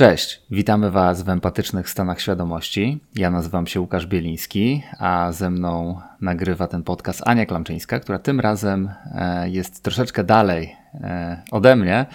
[0.00, 3.00] Cześć, witamy Was w empatycznych stanach świadomości.
[3.14, 8.40] Ja nazywam się Łukasz Bieliński, a ze mną nagrywa ten podcast Ania Klamczyńska, która tym
[8.40, 12.06] razem e, jest troszeczkę dalej e, ode mnie.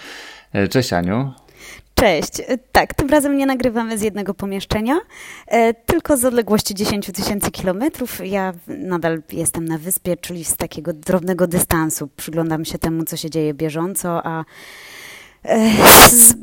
[0.52, 1.32] E, cześć Aniu.
[1.94, 2.32] Cześć.
[2.72, 4.94] Tak, tym razem nie nagrywamy z jednego pomieszczenia,
[5.86, 8.26] tylko z odległości 10 tysięcy kilometrów.
[8.26, 12.08] Ja nadal jestem na wyspie, czyli z takiego drobnego dystansu.
[12.16, 14.44] Przyglądam się temu, co się dzieje bieżąco, a
[16.10, 16.34] z,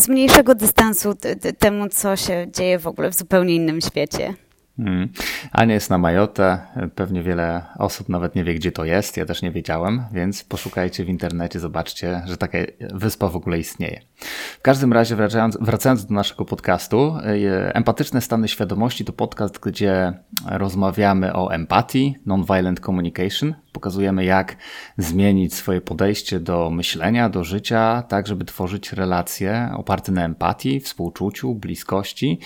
[0.00, 1.14] z mniejszego dystansu
[1.58, 4.34] temu, co się dzieje w ogóle w zupełnie innym świecie.
[4.76, 5.08] Hmm.
[5.52, 6.58] Ania jest na Majotę.
[6.94, 9.16] Pewnie wiele osób nawet nie wie, gdzie to jest.
[9.16, 12.58] Ja też nie wiedziałem, więc poszukajcie w internecie, zobaczcie, że taka
[12.94, 14.00] wyspa w ogóle istnieje.
[14.58, 20.12] W każdym razie, wracając, wracając do naszego podcastu, e, Empatyczne Stany Świadomości to podcast, gdzie
[20.46, 23.54] rozmawiamy o empatii, nonviolent communication.
[23.72, 24.56] Pokazujemy, jak
[24.98, 31.54] zmienić swoje podejście do myślenia, do życia, tak, żeby tworzyć relacje oparte na empatii, współczuciu,
[31.54, 32.40] bliskości.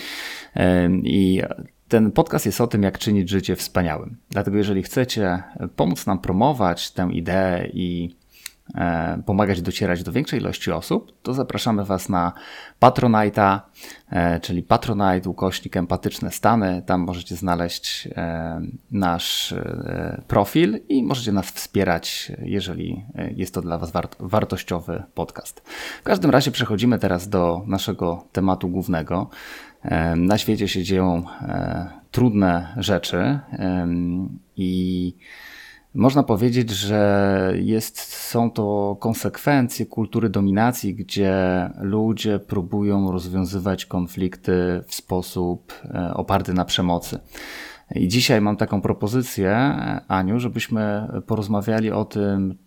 [0.57, 1.43] E, I
[1.91, 4.17] ten podcast jest o tym, jak czynić życie wspaniałym.
[4.31, 5.43] Dlatego, jeżeli chcecie
[5.77, 8.17] pomóc nam promować tę ideę i
[8.75, 12.33] e, pomagać docierać do większej ilości osób, to zapraszamy Was na
[12.81, 13.61] Patronite'a,
[14.11, 16.83] e, czyli Patronite, ukośnik empatyczne stany.
[16.87, 18.61] Tam możecie znaleźć e,
[18.91, 19.55] nasz
[20.29, 23.05] profil i możecie nas wspierać, jeżeli
[23.37, 25.61] jest to dla Was wartościowy podcast.
[26.01, 29.31] W każdym razie przechodzimy teraz do naszego tematu głównego.
[30.17, 33.41] Na świecie się dzieją e, trudne rzeczy
[34.57, 35.15] i
[35.95, 41.35] można powiedzieć, że jest, są to konsekwencje kultury dominacji, gdzie
[41.81, 47.19] ludzie próbują rozwiązywać konflikty w sposób e, oparty na przemocy.
[47.95, 49.77] I dzisiaj mam taką propozycję,
[50.09, 52.59] Aniu, żebyśmy porozmawiali o tym,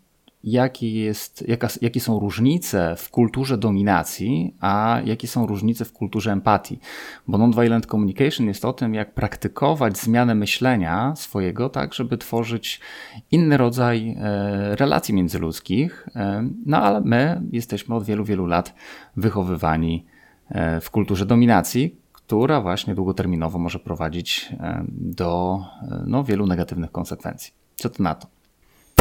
[0.44, 6.32] jaki jest, jaka, jakie są różnice w kulturze dominacji, a jakie są różnice w kulturze
[6.32, 6.80] empatii.
[7.28, 12.82] Bo non-violent communication jest o tym, jak praktykować zmianę myślenia swojego, tak, żeby tworzyć
[13.32, 16.08] inny rodzaj e, relacji międzyludzkich.
[16.16, 18.74] E, no ale my jesteśmy od wielu, wielu lat
[19.18, 20.06] wychowywani
[20.50, 24.50] e, w kulturze dominacji, która właśnie długoterminowo może prowadzić
[24.92, 25.60] do
[26.08, 27.54] no, wielu negatywnych konsekwencji.
[27.76, 28.33] Co to na to?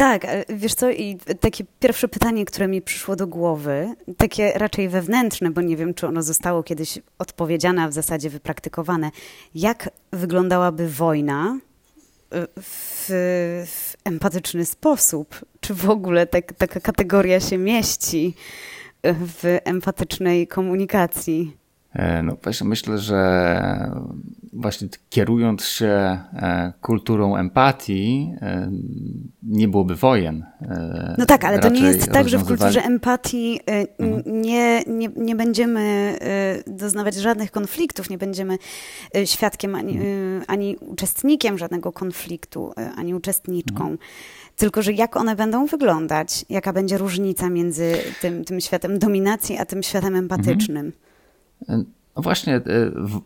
[0.02, 5.50] Tak, wiesz co, i takie pierwsze pytanie, które mi przyszło do głowy, takie raczej wewnętrzne,
[5.50, 9.10] bo nie wiem, czy ono zostało kiedyś odpowiedziane, a w zasadzie wypraktykowane.
[9.54, 11.58] Jak wyglądałaby wojna
[12.34, 13.06] y, w,
[13.66, 15.40] w empatyczny sposób?
[15.60, 18.34] Czy w ogóle tak, taka kategoria się mieści
[19.04, 21.56] w empatycznej komunikacji?
[21.94, 23.92] E, no właśnie myślę, że
[24.52, 28.70] właśnie kierując się e, kulturą empatii, e,
[29.42, 30.44] nie byłoby wojen.
[31.18, 33.60] No tak, ale to nie jest tak, że w kulturze empatii
[33.98, 34.42] mhm.
[34.42, 36.18] nie, nie, nie będziemy
[36.66, 38.58] doznawać żadnych konfliktów, nie będziemy
[39.24, 40.42] świadkiem ani, mhm.
[40.46, 43.80] ani uczestnikiem żadnego konfliktu, ani uczestniczką.
[43.80, 43.98] Mhm.
[44.56, 49.66] Tylko, że jak one będą wyglądać, jaka będzie różnica między tym, tym światem dominacji, a
[49.66, 50.86] tym światem empatycznym.
[50.86, 51.11] Mhm.
[52.16, 52.62] No właśnie, e,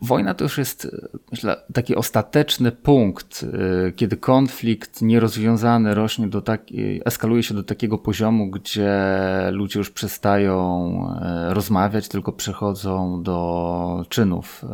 [0.01, 0.87] wojna to już jest,
[1.31, 3.45] myślę, taki ostateczny punkt,
[3.87, 6.61] e, kiedy konflikt nierozwiązany rośnie do tak,
[7.05, 8.91] eskaluje się do takiego poziomu, gdzie
[9.51, 14.65] ludzie już przestają e, rozmawiać, tylko przechodzą do czynów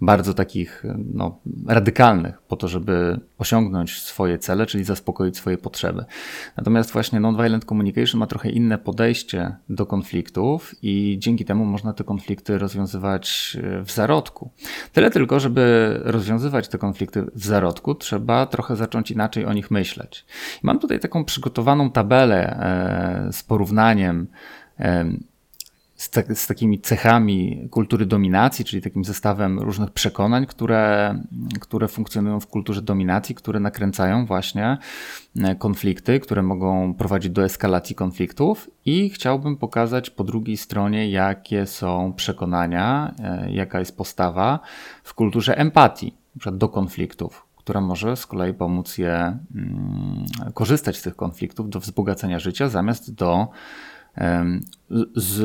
[0.00, 0.82] bardzo takich
[1.14, 6.04] no, radykalnych po to, żeby osiągnąć swoje cele, czyli zaspokoić swoje potrzeby.
[6.56, 12.04] Natomiast właśnie nonviolent communication ma trochę inne podejście do konfliktów i dzięki temu można te
[12.04, 14.50] konflikty rozwiązywać e, w zarodku.
[14.92, 20.24] Tyle tylko, żeby rozwiązywać te konflikty w zarodku, trzeba trochę zacząć inaczej o nich myśleć.
[20.62, 22.56] Mam tutaj taką przygotowaną tabelę
[23.28, 24.26] e, z porównaniem
[26.00, 31.14] z, te, z, takimi cechami kultury dominacji, czyli takim zestawem różnych przekonań, które,
[31.60, 34.78] które funkcjonują w kulturze dominacji, które nakręcają właśnie
[35.36, 38.70] e, konflikty, które mogą prowadzić do eskalacji konfliktów.
[38.84, 44.60] I chciałbym pokazać po drugiej stronie, jakie są przekonania, e, jaka jest postawa
[45.04, 46.52] w kulturze empatii, np.
[46.52, 52.38] do konfliktów, która może z kolei pomóc je mm, korzystać z tych konfliktów do wzbogacenia
[52.38, 53.48] życia, zamiast do
[55.14, 55.42] z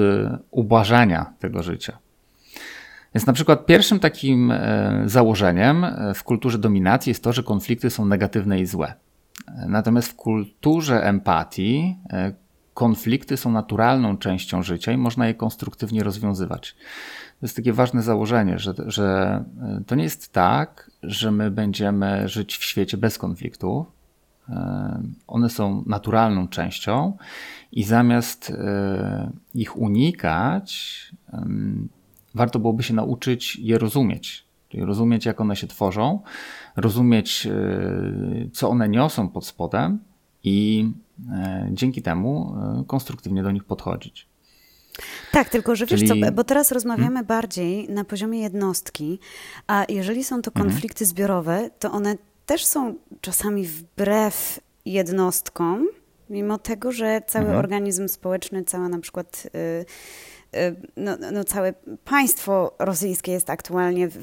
[0.52, 1.98] ubłażania tego życia.
[3.16, 7.90] Więc na przykład pierwszym takim e, założeniem e, w kulturze dominacji jest to, że konflikty
[7.90, 8.94] są negatywne i złe.
[9.68, 12.34] Natomiast w kulturze empatii e,
[12.74, 16.76] konflikty są naturalną częścią życia i można je konstruktywnie rozwiązywać.
[17.40, 19.44] To jest takie ważne założenie, że, że
[19.88, 23.88] to nie jest tak, że my będziemy żyć w świecie bez konfliktów.
[25.28, 27.18] One są naturalną częścią
[27.72, 31.02] i zamiast e, ich unikać,
[32.36, 34.46] warto byłoby się nauczyć je rozumieć.
[34.70, 36.20] Czyli rozumieć, jak one się tworzą,
[36.76, 40.00] rozumieć, e, co one niosą pod spodem
[40.44, 40.90] i
[41.32, 42.56] e, dzięki temu
[42.88, 44.28] konstruktywnie do nich podchodzić.
[45.32, 46.02] Tak, tylko że Czyli...
[46.02, 47.26] wiesz co, bo teraz rozmawiamy hmm?
[47.26, 49.20] bardziej na poziomie jednostki,
[49.68, 50.66] a jeżeli są to mhm.
[50.66, 51.10] konflikty hmm.
[51.10, 52.16] zbiorowe, to one
[52.46, 55.88] też są czasami wbrew jednostkom,
[56.30, 57.60] mimo tego, że cały mhm.
[57.60, 61.74] organizm społeczny, cała na przykład y, y, no, no, całe
[62.06, 64.18] państwo rosyjskie jest aktualnie w,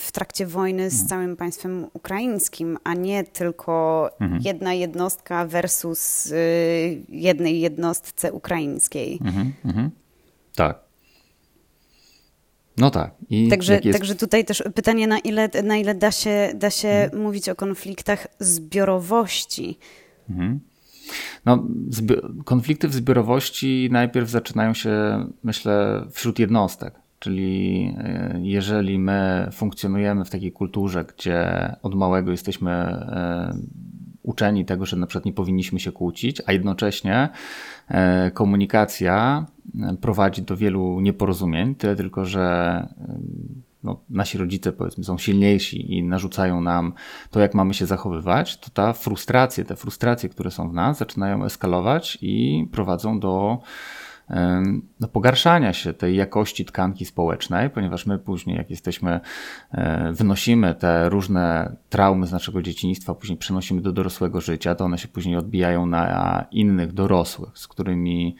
[0.00, 1.08] w trakcie wojny z mhm.
[1.08, 4.42] całym państwem ukraińskim, a nie tylko mhm.
[4.44, 9.18] jedna jednostka versus y, jednej jednostce ukraińskiej.
[9.24, 9.90] Mhm, mhm.
[10.54, 10.78] Tak.
[12.76, 13.14] No tak.
[13.30, 13.98] I także, jest...
[13.98, 17.22] także tutaj też pytanie, na ile, na ile da się, da się mhm.
[17.22, 19.78] mówić o konfliktach zbiorowości.
[20.30, 20.60] Mhm.
[21.46, 21.64] No,
[22.44, 26.94] konflikty w zbiorowości najpierw zaczynają się, myślę, wśród jednostek.
[27.18, 33.52] Czyli e, jeżeli my funkcjonujemy w takiej kulturze, gdzie od małego jesteśmy e,
[34.22, 37.28] uczeni tego, że na przykład nie powinniśmy się kłócić, a jednocześnie
[37.88, 39.46] e, komunikacja
[40.00, 42.86] prowadzi do wielu nieporozumień, tyle tylko, że
[43.84, 46.92] no, nasi rodzice powiedzmy są silniejsi i narzucają nam
[47.30, 51.44] to, jak mamy się zachowywać, to ta frustracje, te frustracje, które są w nas, zaczynają
[51.44, 53.58] eskalować i prowadzą do
[55.00, 59.20] no, pogarszania się tej jakości tkanki społecznej, ponieważ my później, jak jesteśmy,
[59.72, 64.98] e, wynosimy te różne traumy z naszego dzieciństwa, później przenosimy do dorosłego życia, to one
[64.98, 68.36] się później odbijają na innych dorosłych, z którymi,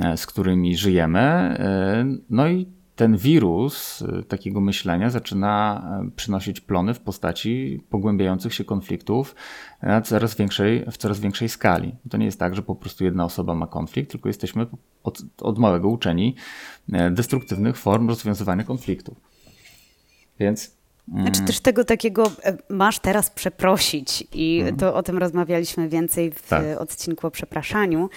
[0.00, 1.20] e, z którymi żyjemy.
[1.20, 8.54] E, no i ten wirus y, takiego myślenia zaczyna e, przynosić plony w postaci pogłębiających
[8.54, 9.34] się konfliktów
[9.82, 11.94] na coraz większej, w coraz większej skali.
[12.10, 14.66] To nie jest tak, że po prostu jedna osoba ma konflikt, tylko jesteśmy
[15.02, 16.34] od, od małego uczeni
[17.10, 19.20] destruktywnych form rozwiązywania konfliktów.
[20.40, 20.76] Więc
[21.08, 24.76] mm, znaczy też tego takiego e, masz teraz przeprosić i mhm.
[24.76, 26.64] to o tym rozmawialiśmy więcej w tak.
[26.78, 28.10] odcinku o przepraszaniu,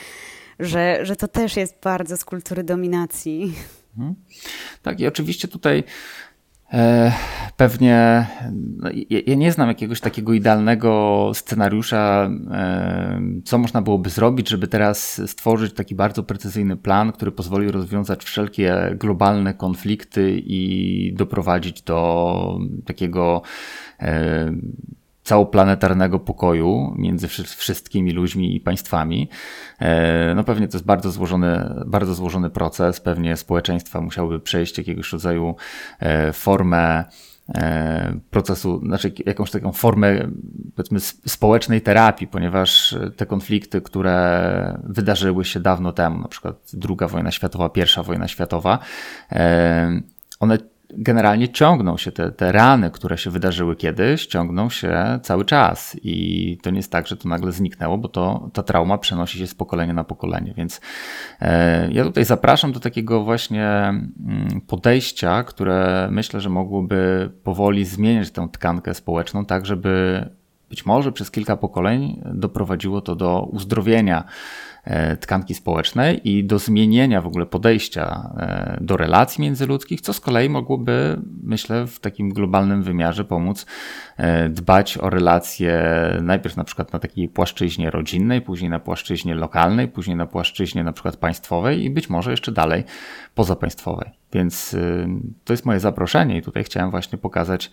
[0.60, 3.54] że, że to też jest bardzo z kultury dominacji.
[3.98, 4.16] Mhm.
[4.82, 5.84] Tak, i oczywiście tutaj
[6.74, 7.12] e,
[7.58, 14.68] pewnie no, ja, nie znam jakiegoś takiego idealnego scenariusza, e, co można byłoby zrobić, żeby
[14.68, 22.60] teraz stworzyć taki bardzo precyzyjny plan, który pozwoli rozwiązać wszelkie globalne konflikty i doprowadzić do
[22.86, 23.42] takiego
[24.00, 24.52] e,
[25.28, 29.30] całoplanetarnego pokoju między wszystkimi ludźmi i państwami.
[29.80, 33.00] E, no pewnie to jest bardzo złożony, bardzo złożony proces.
[33.00, 35.56] Pewnie społeczeństwa musiałyby przejść jakiegoś rodzaju
[36.00, 37.06] e, formę
[37.50, 40.28] e, procesu, znaczy jakąś taką formę
[40.76, 47.32] powiedzmy społecznej terapii, ponieważ te konflikty, które wydarzyły się dawno temu, na przykład druga wojna
[47.32, 48.80] światowa, pierwsza wojna światowa,
[50.40, 50.58] one
[50.90, 55.98] generalnie ciągną się te, te rany, które się wydarzyły kiedyś, ciągną się cały czas.
[56.04, 59.48] I to nie jest tak, że to nagle zniknęło, bo to, ta trauma przenosi się
[59.48, 60.54] z pokolenia na pokolenie.
[60.58, 60.82] Więc
[61.42, 68.32] e, ja tutaj zapraszam do takiego właśnie mm, podejścia, które myślę, że mogłoby powoli zmieniać
[68.32, 70.26] tę tkankę społeczną, tak żeby
[70.70, 74.24] być może przez kilka pokoleń doprowadziło to do uzdrowienia
[75.20, 80.50] tkanki społecznej i do zmienienia w ogóle podejścia e, do relacji międzyludzkich, co z kolei
[80.50, 83.66] mogłoby, myślę, w takim globalnym wymiarze pomóc
[84.18, 85.82] e, dbać o relacje
[86.22, 90.94] najpierw na przykład na takiej płaszczyźnie rodzinnej, później na płaszczyźnie lokalnej, później na płaszczyźnie na
[90.94, 92.84] przykład państwowej i być może jeszcze dalej
[93.36, 94.10] pozapaństwowej.
[94.34, 94.76] Więc
[95.46, 97.72] to jest moje zaproszenie i tutaj chciałem właśnie pokazać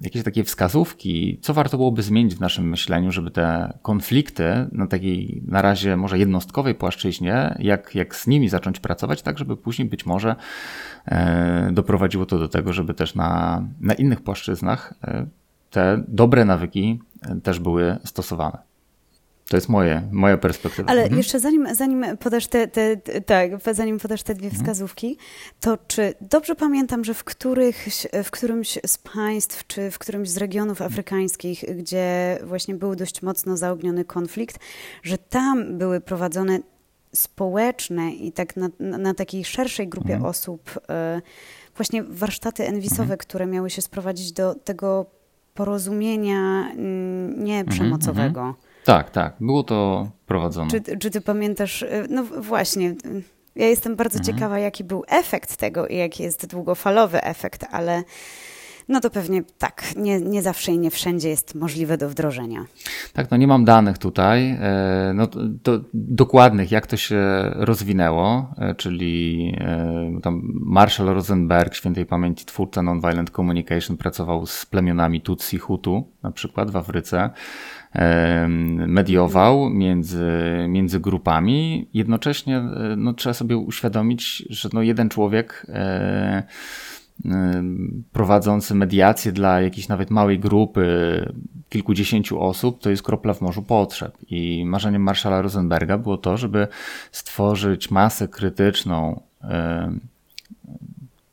[0.00, 5.42] jakieś takie wskazówki, co warto byłoby zmienić w naszym myśleniu, żeby te konflikty na takiej
[5.46, 10.06] na razie może jednostkowej płaszczyźnie, jak, jak z nimi zacząć pracować, tak żeby później być
[10.06, 10.36] może
[11.06, 15.26] e, doprowadziło to do tego, żeby też na, na innych płaszczyznach e,
[15.70, 18.69] te dobre nawyki e, też były stosowane.
[19.50, 20.90] To jest moje, moja perspektywa.
[20.90, 21.18] Ale mhm.
[21.18, 24.62] jeszcze zanim, zanim podasz te, te, tak, zanim podasz te dwie mhm.
[24.62, 25.16] wskazówki,
[25.60, 27.88] to czy dobrze pamiętam, że w, których,
[28.24, 33.56] w którymś z państw, czy w którymś z regionów afrykańskich, gdzie właśnie był dość mocno
[33.56, 34.58] zaogniony konflikt,
[35.02, 36.60] że tam były prowadzone
[37.14, 40.30] społeczne i tak na, na takiej szerszej grupie mhm.
[40.30, 40.70] osób
[41.18, 41.22] y,
[41.76, 43.18] właśnie warsztaty enwisowe, mhm.
[43.18, 45.06] które miały się sprowadzić do tego
[45.54, 48.54] porozumienia mm, nieprzemocowego.
[48.84, 50.70] Tak, tak, było to prowadzone.
[50.70, 52.94] Czy, czy ty pamiętasz, y, no właśnie,
[53.56, 54.34] ja jestem bardzo mhm.
[54.34, 58.02] ciekawa, jaki był efekt tego i jaki jest długofalowy efekt, ale
[58.90, 59.82] No to pewnie tak.
[59.96, 62.64] Nie, nie zawsze i nie wszędzie jest możliwe do wdrożenia.
[63.12, 67.20] Tak, no nie mam danych tutaj, e, no to, to dokładnych, jak to się
[67.54, 75.20] rozwinęło, e, czyli e, tam Marshall Rosenberg, świętej pamięci twórca Nonviolent Communication, pracował z plemionami
[75.20, 77.30] Tutsi Hutu, na przykład w Afryce,
[78.86, 80.28] mediował między,
[80.68, 81.88] między grupami.
[81.94, 82.62] Jednocześnie
[82.96, 85.66] no, trzeba sobie uświadomić, że no, jeden człowiek
[88.12, 90.84] prowadzący mediację dla jakiejś nawet małej grupy,
[91.68, 94.18] kilkudziesięciu osób, to jest kropla w morzu potrzeb.
[94.28, 96.68] I marzeniem Marszala Rosenberga było to, żeby
[97.12, 99.22] stworzyć masę krytyczną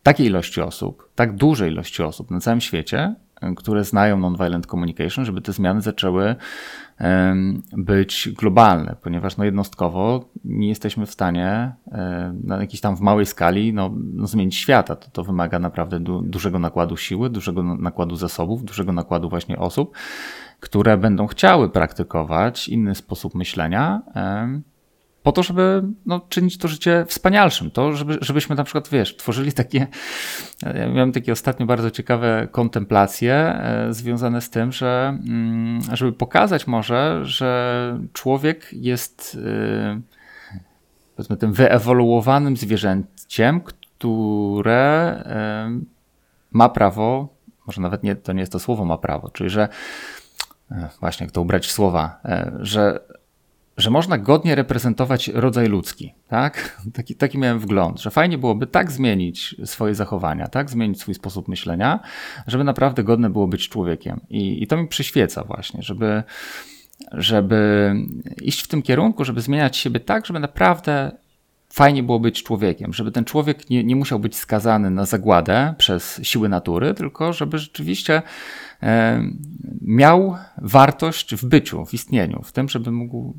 [0.04, 3.16] takiej ilości osób, tak dużej ilości osób na całym świecie,
[3.56, 6.36] które znają nonviolent communication, żeby te zmiany zaczęły
[7.78, 11.76] być globalne, ponieważ no jednostkowo nie jesteśmy w stanie
[12.44, 14.96] na jakiejś tam w małej skali no, no zmienić świata.
[14.96, 19.98] To, to wymaga naprawdę du dużego nakładu siły, dużego nakładu zasobów, dużego nakładu właśnie osób,
[20.60, 24.02] które będą chciały praktykować inny sposób myślenia
[25.28, 27.72] po to, żeby no, czynić to życie wspanialszym.
[27.72, 29.88] To, żeby, żebyśmy na przykład, wiesz, tworzyli takie,
[30.62, 36.68] ja miałem takie ostatnio bardzo ciekawe kontemplacje e, związane z tym, że mm, żeby pokazać
[36.68, 40.02] może, że człowiek jest e,
[41.16, 45.80] powiedzmy tym wyewoluowanym zwierzęciem, które e,
[46.52, 47.28] ma prawo,
[47.66, 49.70] może nawet nie, to nie jest to słowo ma prawo, czyli że
[51.00, 52.20] właśnie jak to ubrać w słowa,
[52.60, 53.00] że
[53.78, 56.14] że można godnie reprezentować rodzaj ludzki.
[56.28, 56.82] Tak?
[56.94, 61.48] Taki, taki miałem wgląd, że fajnie byłoby tak zmienić swoje zachowania, tak zmienić swój sposób
[61.48, 62.00] myślenia,
[62.48, 64.22] żeby naprawdę godne było być człowiekiem.
[64.30, 66.24] I, i to mi przyświeca właśnie, żeby,
[67.12, 67.94] żeby
[68.42, 71.12] iść w tym kierunku, żeby zmieniać siebie tak, żeby naprawdę
[71.70, 76.20] fajnie było być człowiekiem, żeby ten człowiek nie, nie musiał być skazany na zagładę przez
[76.24, 78.22] siły natury, tylko żeby rzeczywiście
[78.84, 79.24] e,
[79.82, 83.34] miał wartość w byciu, w istnieniu, w tym, żeby mógł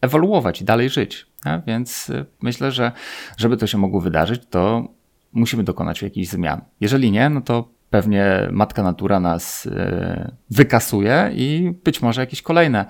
[0.00, 1.26] ewoluować i dalej żyć.
[1.66, 2.92] Więc y, myślę, że
[3.36, 4.88] żeby to się mogło wydarzyć, to
[5.32, 6.60] musimy dokonać jakichś zmian.
[6.80, 12.86] Jeżeli nie, no to pewnie matka natura nas y, wykasuje i być może jakieś kolejne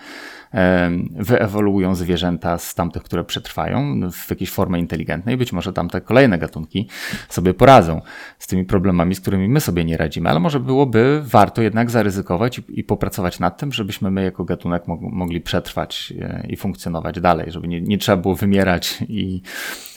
[1.16, 5.37] wyewoluują zwierzęta z tamtych, które przetrwają w jakiejś formie inteligentnej.
[5.37, 6.88] Być może tamte kolejne gatunki
[7.28, 8.00] sobie poradzą
[8.38, 12.61] z tymi problemami, z którymi my sobie nie radzimy, ale może byłoby warto jednak zaryzykować
[12.69, 17.69] i, popracować nad tym, żebyśmy my jako gatunek mogli przetrwać e, i funkcjonować dalej, żeby
[17.69, 19.89] nie, nie trzeba było wymierać i E,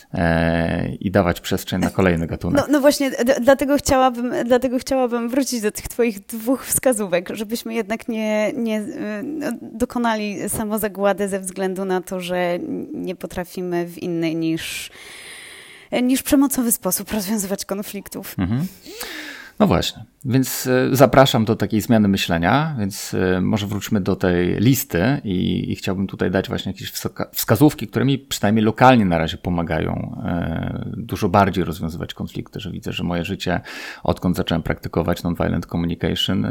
[1.00, 2.60] i dawać przestrzeń na kolejny gatunek.
[2.60, 8.08] No, no właśnie, dlatego chciałabym, dlatego chciałabym wrócić do tych Twoich dwóch wskazówek, żebyśmy jednak
[8.08, 12.58] nie, nie e, no, dokonali samozagłady ze względu na to, że
[12.92, 14.90] nie potrafimy w inny niż,
[16.02, 18.34] niż przemocowy sposób rozwiązywać konfliktów.
[18.38, 18.66] Mhm.
[19.58, 24.56] No właśnie, więc e, zapraszam do takiej zmiany myślenia, więc e, może wróćmy do tej
[24.60, 26.92] listy i, i chciałbym tutaj dać właśnie jakieś
[27.32, 32.92] wskazówki, które mi przynajmniej lokalnie na razie pomagają e, dużo bardziej rozwiązywać konflikty, że widzę,
[32.92, 33.60] że moje życie,
[34.02, 36.46] odkąd zacząłem praktykować nonviolent communication,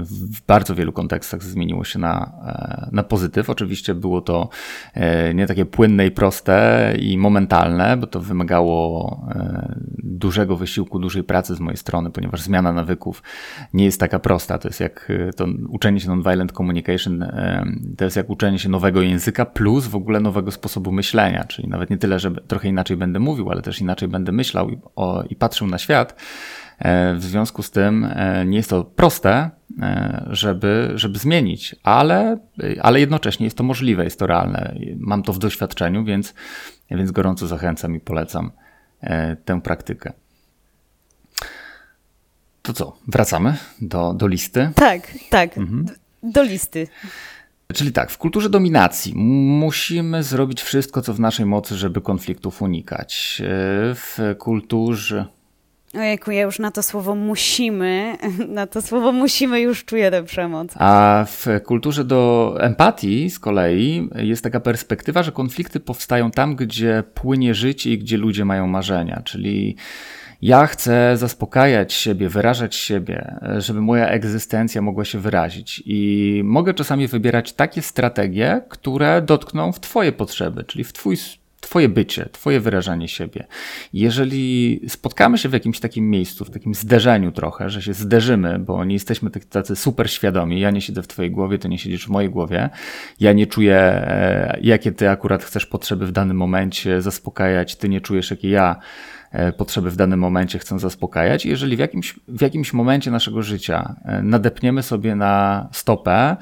[0.00, 3.50] w bardzo wielu kontekstach zmieniło się na, e, na pozytyw.
[3.50, 4.48] Oczywiście było to
[4.94, 11.24] e, nie takie płynne i proste i momentalne, bo to wymagało e, dużego wysiłku, dużej
[11.24, 13.22] pracy z mojej strony, ponieważ zmiana nawyków
[13.72, 14.58] nie jest taka prosta.
[14.58, 17.26] To jest jak to uczenie się nonviolent communication,
[17.98, 21.90] to jest jak uczenie się nowego języka plus w ogóle nowego sposobu myślenia, czyli nawet
[21.90, 25.36] nie tyle, że trochę inaczej będę mówił, ale też inaczej będę myślał i, o, i
[25.36, 26.22] patrzył na świat.
[27.14, 28.08] W związku z tym
[28.46, 29.53] nie jest to proste, E,
[30.30, 32.38] żeby, żeby zmienić, ale,
[32.82, 34.74] ale jednocześnie jest to możliwe, jest to realne.
[34.96, 36.34] Mam to w doświadczeniu, więc,
[36.90, 38.50] więc gorąco zachęcam i polecam
[39.00, 40.12] e, tę praktykę.
[42.62, 44.70] To co, wracamy do, do listy?
[44.74, 45.86] Tak, tak, mhm.
[46.22, 46.88] do listy.
[47.74, 49.12] Czyli tak, w kulturze dominacji
[49.58, 53.42] musimy zrobić wszystko, co w naszej mocy, żeby konfliktów unikać.
[53.44, 53.46] E,
[53.94, 55.26] w kulturze
[55.96, 58.16] Ojejku, ja już na to słowo musimy,
[58.48, 60.74] na to słowo musimy już czuję tę przemoc.
[60.78, 67.02] A w kulturze do empatii z kolei jest taka perspektywa, że konflikty powstają tam, gdzie
[67.14, 69.76] płynie życie i gdzie ludzie mają marzenia, czyli
[70.42, 75.82] ja chcę zaspokajać siebie, wyrażać siebie, żeby moja egzystencja mogła się wyrazić.
[75.86, 81.16] I mogę czasami wybierać takie strategie, które dotkną w Twoje potrzeby, czyli w Twój
[81.64, 83.46] Twoje bycie, Twoje wyrażanie siebie.
[83.92, 88.84] Jeżeli spotkamy się w jakimś takim miejscu, w takim zderzeniu trochę, że się zderzymy, bo
[88.84, 92.06] nie jesteśmy tak, tacy super świadomi, ja nie siedzę w Twojej głowie, Ty nie siedzisz
[92.06, 92.70] w mojej głowie,
[93.20, 98.00] ja nie czuję, e, jakie Ty akurat chcesz potrzeby w danym momencie zaspokajać, Ty nie
[98.00, 98.76] czujesz, jakie ja
[99.32, 101.46] e, potrzeby w danym momencie chcę zaspokajać.
[101.46, 106.36] Jeżeli w jakimś, w jakimś momencie naszego życia e, nadepniemy sobie na stopę,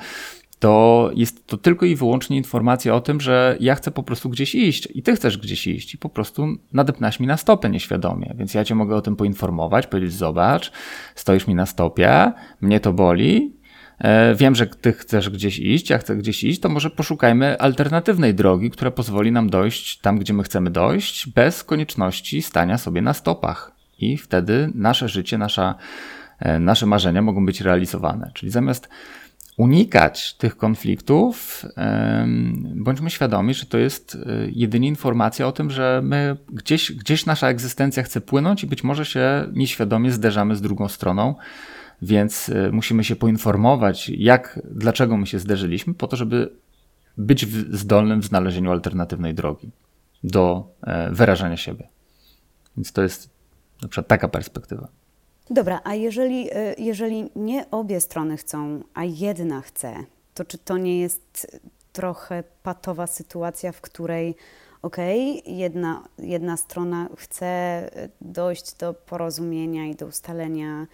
[0.63, 4.55] to jest to tylko i wyłącznie informacja o tym, że ja chcę po prostu gdzieś
[4.55, 8.55] iść i ty chcesz gdzieś iść i po prostu nadepnaś mi na stopę nieświadomie, więc
[8.55, 10.73] ja cię mogę o tym poinformować, powiedzieć zobacz,
[11.15, 13.57] stoisz mi na stopie, mnie to boli,
[13.99, 18.35] e, wiem, że ty chcesz gdzieś iść, ja chcę gdzieś iść, to może poszukajmy alternatywnej
[18.35, 23.15] drogi, która pozwoli nam dojść tam, gdzie my chcemy dojść, bez konieczności stania sobie na
[23.15, 23.73] stopach.
[23.99, 25.75] I wtedy nasze życie, nasza,
[26.39, 28.89] e, nasze marzenia mogą być realizowane, czyli zamiast
[29.63, 31.67] unikać tych konfliktów,
[32.75, 34.19] bądźmy świadomi, że to jest e,
[34.53, 39.05] jedynie informacja o tym, że my gdzieś, gdzieś nasza egzystencja chce płynąć i być może
[39.05, 41.35] się nieświadomie zderzamy z drugą stroną,
[42.03, 46.53] więc e, musimy się poinformować, jak, dlaczego my się zderzyliśmy, po to, żeby
[47.19, 49.71] być zdolnym w znalezieniu alternatywnej drogi
[50.25, 51.89] do e, wyrażania siebie.
[52.77, 53.31] Więc to jest
[53.83, 54.89] na przykład taka perspektywa.
[55.51, 59.95] Dobra, a jeżeli, y, jeżeli nie obie strony chcą, a jedna chce,
[60.35, 61.61] to czy to nie jest
[61.93, 64.35] trochę patowa sytuacja, w której
[64.83, 70.87] okej, okay, jedna, jedna strona chce dojść do porozumienia i do ustalenia,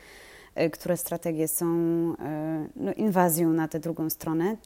[0.60, 1.66] y, które strategie są
[2.76, 4.56] no, inwazją na tę drugą stronę,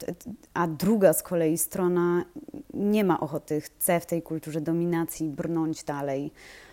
[0.53, 2.25] a druga z kolei strona
[2.73, 6.72] nie ma ochoty, chce w tej kulturze dominacji brnąć dalej E,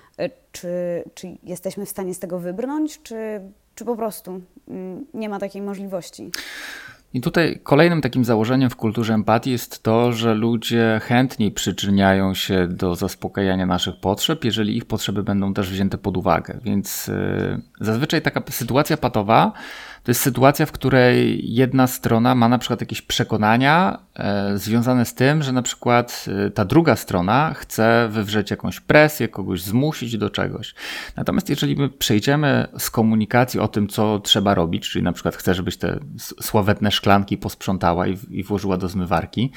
[0.52, 0.68] czy,
[1.14, 3.40] czy jesteśmy w stanie z tego wybrnąć, czy,
[3.74, 6.30] czy po prostu mm, nie ma takiej możliwości?
[7.14, 12.68] I tutaj kolejnym takim założeniem w kulturze empatii jest to, że ludzie chętniej przyczyniają się
[12.68, 16.58] do zaspokajania naszych potrzeb, jeżeli ich potrzeby będą też wzięte pod uwagę.
[16.64, 19.52] Więc yy, zazwyczaj taka sytuacja patowa
[20.02, 25.14] to jest sytuacja, w której jedna strona ma na przykład jakieś przekonania e, związane z
[25.14, 30.30] tym, że na przykład e, ta druga strona chce wywrzeć jakąś presję, kogoś zmusić do
[30.30, 30.75] czegoś.
[31.16, 35.54] Natomiast jeżeli my przejdziemy z komunikacji o tym, co trzeba robić, czyli na przykład chcę,
[35.54, 35.99] żebyś te
[36.40, 39.52] sławetne szklanki posprzątała i, włożyła do zmywarki,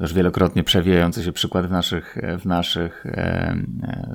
[0.00, 3.56] już wielokrotnie przewijający się przykład w naszych, w naszych e,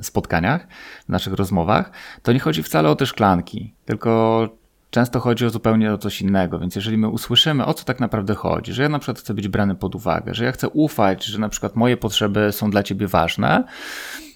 [0.02, 0.66] spotkaniach,
[1.06, 1.90] w naszych rozmowach,
[2.22, 4.61] to nie chodzi wcale o te szklanki, tylko
[4.92, 6.58] często chodzi o zupełnie o coś innego.
[6.58, 9.48] Więc jeżeli my usłyszymy, o co tak naprawdę chodzi, że ja na przykład chcę być
[9.48, 13.08] brany pod uwagę, że ja chcę ufać, że na przykład moje potrzeby są dla ciebie
[13.08, 13.64] ważne,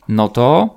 [0.09, 0.77] no to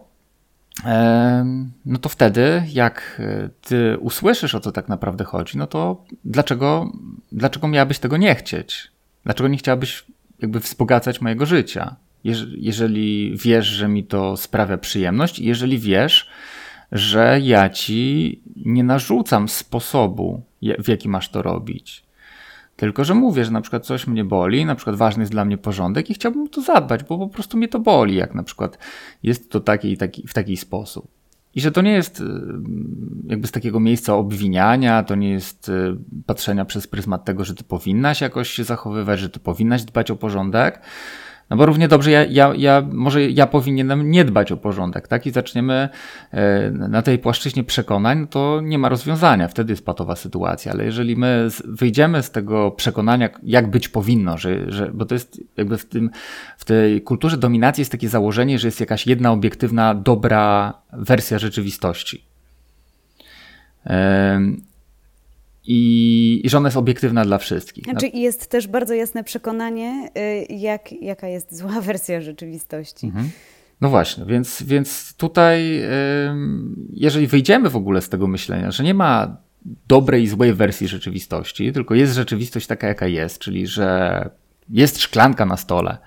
[1.86, 6.92] no to wtedy, jak e, ty usłyszysz, o co tak naprawdę chodzi, no to dlaczego,
[7.32, 8.92] dlaczego miałabyś tego nie chcieć?
[9.24, 10.06] Dlaczego nie chciałabyś
[10.40, 11.96] jakby wzbogacać mojego życia?
[12.58, 16.30] Jeżeli wiesz, że mi to sprawia przyjemność, jeżeli wiesz,
[16.92, 20.42] że ja ci nie narzucam sposobu,
[20.80, 22.04] w jaki masz to robić.
[22.76, 25.58] Tylko, że mówię, że na przykład coś mnie boli, na przykład ważny jest dla mnie
[25.58, 28.78] porządek i chciałbym to zadbać, bo po prostu mnie to boli, jak na przykład
[29.24, 31.08] jest to taki, taki, w taki sposób.
[31.56, 32.24] I że to nie jest y,
[33.28, 37.64] jakby z takiego miejsca obwiniania, to nie jest y, patrzenia przez pryzmat tego, że ty
[37.64, 40.82] powinnaś jakoś się zachowywać, że ty powinnaś dbać o porządek,
[41.50, 45.26] no bo równie dobrze ja, ja, ja, może ja powinienem nie dbać o porządek, tak?
[45.26, 45.90] I zaczniemy
[46.32, 51.16] e, na tej płaszczyźnie przekonań, to nie ma rozwiązania, wtedy jest patowa sytuacja, ale jeżeli
[51.16, 55.86] my wyjdziemy z tego przekonania, jak być powinno, że, że, bo to jest jakby w,
[55.86, 56.10] tym,
[56.58, 62.30] w tej kulturze dominacji jest takie założenie, że jest jakaś jedna obiektywna, dobra wersja rzeczywistości
[65.66, 67.84] i, i że ona jest obiektywna dla wszystkich.
[67.84, 70.10] Znaczy jest też bardzo jasne przekonanie,
[70.50, 73.06] y, jak, jaka jest zła wersja rzeczywistości.
[73.06, 73.30] Mhm.
[73.82, 75.82] No właśnie, więc, więc tutaj,
[76.94, 79.38] jeżeli wyjdziemy w ogóle z tego myślenia, że nie ma
[79.88, 84.30] dobrej i złej wersji rzeczywistości, tylko jest rzeczywistość taka, jaka jest, czyli że
[84.70, 85.98] jest szklanka na stole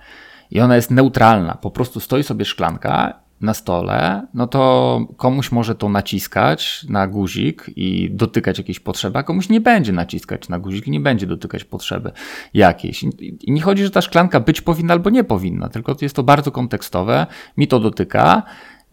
[0.51, 5.75] i ona jest neutralna, po prostu stoi sobie szklanka na stole, no to komuś może
[5.75, 10.87] to naciskać na guzik i dotykać jakiejś potrzeby, a komuś nie będzie naciskać na guzik
[10.87, 12.13] i nie będzie dotykać potrzeby
[12.55, 13.03] jakiejś.
[13.41, 16.53] I nie chodzi, że ta szklanka być powinna albo nie powinna, tylko jest to bardzo
[16.53, 17.27] kontekstowe.
[17.57, 18.43] Mi to dotyka,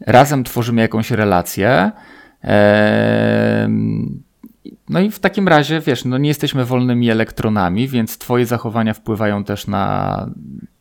[0.08, 1.92] razem tworzymy jakąś relację.
[4.90, 9.44] No i w takim razie, wiesz, no nie jesteśmy wolnymi elektronami, więc twoje zachowania wpływają
[9.44, 10.30] też na,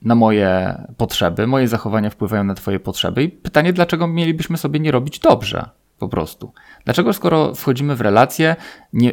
[0.02, 4.90] na moje potrzeby, moje zachowania wpływają na twoje potrzeby i pytanie, dlaczego mielibyśmy sobie nie
[4.90, 6.52] robić dobrze, po prostu.
[6.84, 8.56] Dlaczego skoro wchodzimy w relacje,
[8.92, 9.12] nie,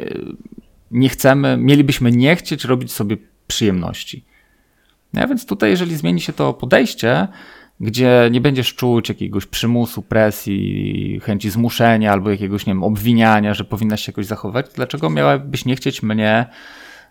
[0.90, 4.24] nie chcemy, mielibyśmy nie chcieć robić sobie przyjemności.
[5.12, 7.28] No, więc tutaj, jeżeli zmieni się to podejście,
[7.80, 13.64] gdzie nie będziesz czuć jakiegoś przymusu, presji, chęci zmuszenia albo jakiegoś, nie wiem, obwiniania, że
[13.64, 16.46] powinnaś się jakoś zachować, dlaczego miałabyś nie chcieć mnie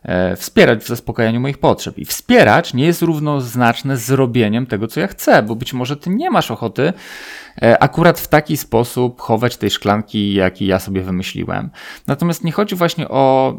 [0.04, 1.98] e, wspierać w zaspokajaniu moich potrzeb?
[1.98, 6.10] I wspierać nie jest równoznaczne z robieniem tego, co ja chcę, bo być może ty
[6.10, 6.94] nie masz ochoty
[7.62, 11.70] e, akurat w taki sposób chować tej szklanki, jaki ja sobie wymyśliłem.
[12.08, 13.58] Natomiast nie chodzi właśnie o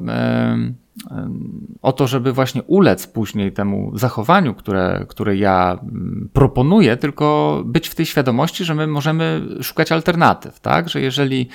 [1.82, 7.88] o to, żeby właśnie ulec później temu zachowaniu, które, które ja mm, proponuję, tylko być
[7.88, 10.88] w tej świadomości, że my możemy szukać alternatyw, tak?
[10.88, 11.48] Że jeżeli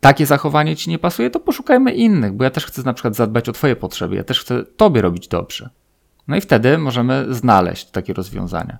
[0.00, 3.48] takie zachowanie ci nie pasuje, to poszukajmy innych, bo ja też chcę na przykład zadbać
[3.48, 5.70] o twoje potrzeby, ja też chcę tobie robić dobrze.
[6.28, 8.78] No i wtedy możemy znaleźć takie rozwiązania.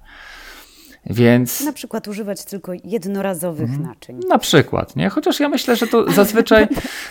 [1.06, 1.60] Więc...
[1.64, 3.82] Na przykład używać tylko jednorazowych mhm.
[3.88, 4.20] naczyń.
[4.28, 5.08] Na przykład, nie?
[5.08, 6.68] Chociaż ja myślę, że to zazwyczaj,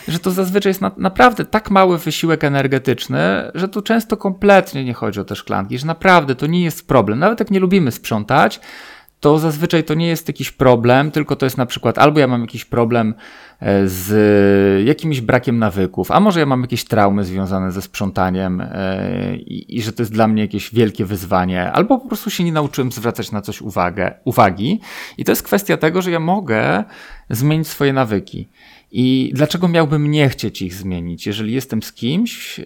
[0.08, 3.18] że to zazwyczaj jest na, naprawdę tak mały wysiłek energetyczny,
[3.54, 7.18] że tu często kompletnie nie chodzi o te szklanki, że naprawdę to nie jest problem.
[7.18, 8.60] Nawet jak nie lubimy sprzątać,
[9.20, 12.40] to zazwyczaj to nie jest jakiś problem, tylko to jest na przykład albo ja mam
[12.40, 13.14] jakiś problem
[13.60, 19.36] e, z jakimś brakiem nawyków, a może ja mam jakieś traumy związane ze sprzątaniem e,
[19.36, 22.52] i, i że to jest dla mnie jakieś wielkie wyzwanie, albo po prostu się nie
[22.52, 24.80] nauczyłem zwracać na coś uwagę, uwagi.
[25.18, 26.84] I to jest kwestia tego, że ja mogę
[27.30, 28.48] zmienić swoje nawyki.
[28.92, 32.64] I dlaczego miałbym nie chcieć ich zmienić, jeżeli jestem z kimś yy,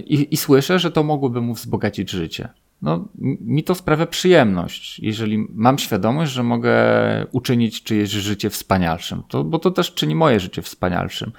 [0.00, 2.48] i, i słyszę, że to mogłoby mu wzbogacić życie?
[2.82, 3.08] No,
[3.40, 6.74] mi to sprawia przyjemność, jeżeli mam świadomość, że mogę
[7.32, 11.32] uczynić czyjeś życie wspanialszym, to, bo to też czyni moje życie wspanialszym.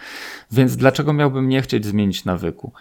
[0.51, 2.71] Więc dlaczego miałbym nie chcieć zmienić nawyku?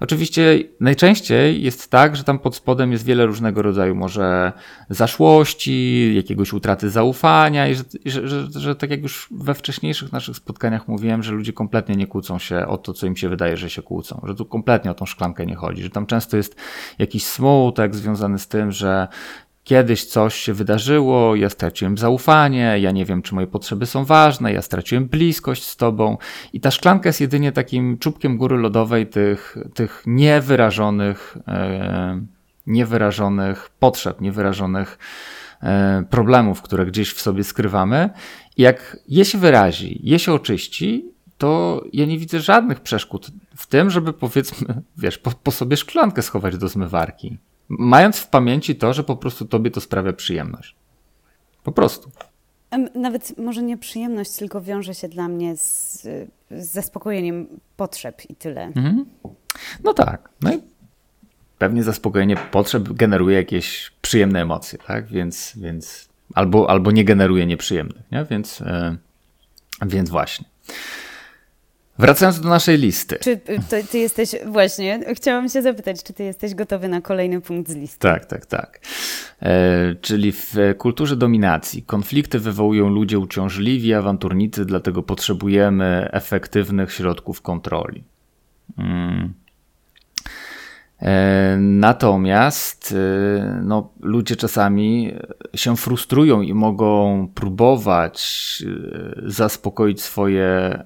[0.00, 4.52] Oczywiście najczęściej jest tak, że tam pod spodem jest wiele różnego rodzaju może
[4.90, 10.36] zaszłości, jakiegoś utraty zaufania i że, że, że, że, tak jak już we wcześniejszych naszych
[10.36, 13.70] spotkaniach mówiłem, że ludzie kompletnie nie kłócą się o to, co im się wydaje, że
[13.70, 16.56] się kłócą, że tu kompletnie o tą szklankę nie chodzi, że tam często jest
[16.98, 19.08] jakiś smutek związany z tym, że
[19.66, 24.52] kiedyś coś się wydarzyło, ja straciłem zaufanie, ja nie wiem, czy moje potrzeby są ważne,
[24.52, 26.18] ja straciłem bliskość z tobą.
[26.52, 32.20] I ta szklanka jest jedynie takim czubkiem góry lodowej tych, tych niewyrażonych, e,
[32.66, 34.98] niewyrażonych potrzeb, niewyrażonych
[35.62, 38.10] e, problemów, które gdzieś w sobie skrywamy.
[38.56, 41.04] I jak je się wyrazi, je się oczyści,
[41.38, 46.22] to ja nie widzę żadnych przeszkód w tym, żeby powiedzmy, wiesz, po, po sobie szklankę
[46.22, 50.76] schować do zmywarki mając w pamięci to, że po prostu tobie to sprawia przyjemność.
[51.64, 52.10] Po prostu.
[52.94, 56.02] Nawet może nie przyjemność, tylko wiąże się dla mnie z,
[56.50, 58.62] z zaspokojeniem potrzeb i tyle.
[58.62, 59.04] Mhm.
[59.84, 60.28] No tak.
[60.42, 60.58] No i
[61.58, 65.06] pewnie zaspokojenie potrzeb generuje jakieś przyjemne emocje, tak?
[65.06, 68.24] Więc, więc albo, albo nie generuje nieprzyjemnych, nie?
[68.24, 70.46] Więc, yy, więc właśnie.
[71.98, 73.18] Wracając do naszej listy.
[73.22, 77.70] Czy ty, ty, jesteś, właśnie, chciałam się zapytać, czy ty jesteś gotowy na kolejny punkt
[77.70, 77.98] z listy?
[77.98, 78.80] Tak, tak, tak.
[79.42, 88.04] E, czyli w kulturze dominacji konflikty wywołują ludzie uciążliwi, awanturnicy, dlatego potrzebujemy efektywnych środków kontroli.
[88.78, 89.45] Mm.
[91.02, 95.14] E, natomiast e, no, ludzie czasami
[95.54, 98.18] się frustrują i mogą próbować
[98.66, 100.82] e, zaspokoić swoje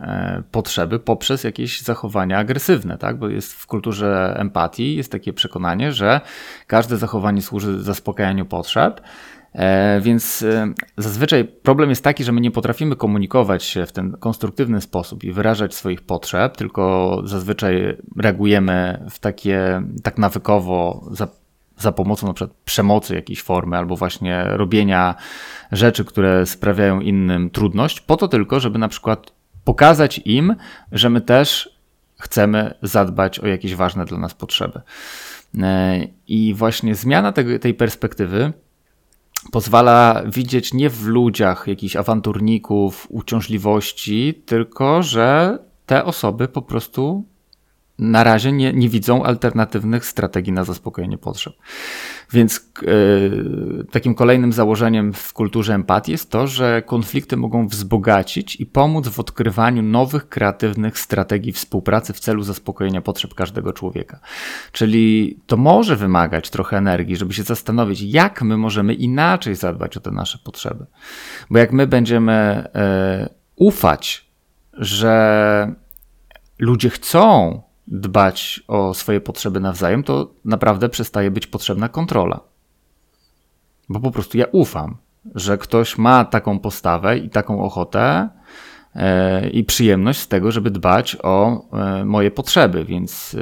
[0.51, 3.19] potrzeby poprzez jakieś zachowania agresywne, tak?
[3.19, 6.21] bo jest w kulturze empatii jest takie przekonanie, że
[6.67, 9.01] każde zachowanie służy zaspokajaniu potrzeb.
[9.53, 14.13] E, więc e, zazwyczaj problem jest taki, że my nie potrafimy komunikować się w ten
[14.13, 21.29] konstruktywny sposób i wyrażać swoich potrzeb, tylko zazwyczaj reagujemy w takie tak nawykowo za,
[21.79, 25.15] za pomocą na przykład przemocy jakiejś formy albo właśnie robienia
[25.73, 29.33] rzeczy, które sprawiają innym trudność, po to tylko, żeby na przykład
[29.65, 30.55] pokazać im,
[30.93, 31.81] że my też
[32.19, 34.81] chcemy zadbać o jakieś ważne dla nas potrzeby.
[35.59, 38.53] E, I właśnie zmiana tej, tej perspektywy
[39.53, 47.25] pozwala widzieć nie w ludziach jakichś awanturników, uciążliwości, tylko że te osoby po prostu
[48.01, 51.55] na razie nie, nie widzą alternatywnych strategii na zaspokojenie potrzeb.
[52.33, 58.67] Więc yy, takim kolejnym założeniem w kulturze empatii jest to, że konflikty mogą wzbogacić i
[58.67, 64.21] pomóc w odkrywaniu nowych, kreatywnych strategii współpracy w celu zaspokojenia potrzeb każdego człowieka.
[64.73, 70.01] Czyli to może wymagać trochę energii, żeby się zastanowić, jak my możemy inaczej zadbać o
[70.01, 70.87] te nasze potrzeby.
[71.51, 72.69] Bo jak my będziemy
[73.21, 74.31] yy, ufać,
[74.73, 75.75] że
[76.59, 82.41] ludzie chcą dbać o swoje potrzeby nawzajem, to naprawdę przestaje być potrzebna kontrola.
[83.89, 84.97] Bo po prostu ja ufam,
[85.35, 88.29] że ktoś ma taką postawę i taką ochotę,
[88.95, 93.37] e, i przyjemność z tego, żeby dbać o e, moje potrzeby, więc,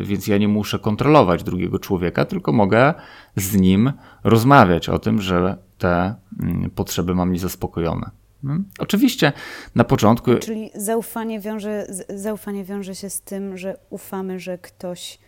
[0.00, 2.94] e, więc ja nie muszę kontrolować drugiego człowieka, tylko mogę
[3.36, 3.92] z nim
[4.24, 8.23] rozmawiać o tym, że te mm, potrzeby mam niezaspokojone.
[8.44, 8.64] Hmm?
[8.78, 9.32] Oczywiście
[9.74, 10.34] na początku.
[10.34, 15.18] Czyli zaufanie wiąże, zaufanie wiąże się z tym, że ufamy, że ktoś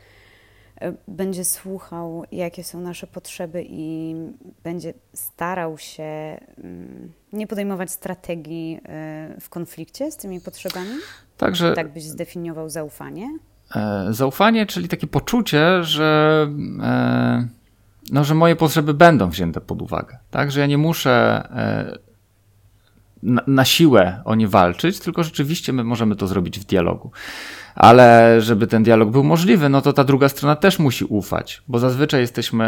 [0.80, 4.14] E, będzie słuchał, jakie są nasze potrzeby i
[4.64, 10.90] będzie starał się mm, nie podejmować strategii e, w konflikcie z tymi potrzebami?
[11.36, 13.38] Także, tak byś zdefiniował zaufanie?
[13.76, 16.48] E, zaufanie, czyli takie poczucie, że,
[18.12, 20.18] no, że moje potrzeby będą wzięte pod uwagę.
[20.30, 21.42] Tak, że ja nie muszę
[23.22, 27.10] na, na siłę o nie walczyć, tylko rzeczywiście my możemy to zrobić w dialogu
[27.76, 31.78] ale żeby ten dialog był możliwy, no to ta druga strona też musi ufać, bo
[31.78, 32.66] zazwyczaj jesteśmy,